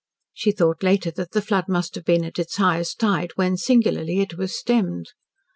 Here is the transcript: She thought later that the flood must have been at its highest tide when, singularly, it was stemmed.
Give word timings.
She 0.33 0.51
thought 0.51 0.81
later 0.81 1.11
that 1.11 1.29
the 1.29 1.43
flood 1.43 1.65
must 1.69 1.93
have 1.93 2.05
been 2.05 2.25
at 2.25 2.39
its 2.39 2.55
highest 2.55 2.97
tide 2.99 3.33
when, 3.35 3.55
singularly, 3.55 4.19
it 4.19 4.35
was 4.35 4.57
stemmed. 4.57 5.09